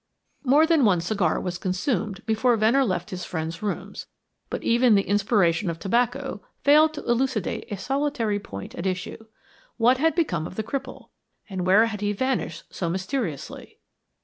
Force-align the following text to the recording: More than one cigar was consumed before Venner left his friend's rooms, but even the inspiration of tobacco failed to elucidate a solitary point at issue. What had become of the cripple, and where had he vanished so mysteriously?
More 0.43 0.65
than 0.65 0.83
one 0.83 0.99
cigar 0.99 1.39
was 1.39 1.59
consumed 1.59 2.25
before 2.25 2.57
Venner 2.57 2.83
left 2.83 3.11
his 3.11 3.23
friend's 3.23 3.61
rooms, 3.61 4.07
but 4.49 4.63
even 4.63 4.95
the 4.95 5.03
inspiration 5.07 5.69
of 5.69 5.77
tobacco 5.77 6.41
failed 6.63 6.95
to 6.95 7.03
elucidate 7.03 7.71
a 7.71 7.77
solitary 7.77 8.39
point 8.39 8.73
at 8.73 8.87
issue. 8.87 9.23
What 9.77 9.99
had 9.99 10.15
become 10.15 10.47
of 10.47 10.55
the 10.55 10.63
cripple, 10.63 11.09
and 11.47 11.67
where 11.67 11.85
had 11.85 12.01
he 12.01 12.13
vanished 12.13 12.63
so 12.73 12.89
mysteriously? 12.89 13.77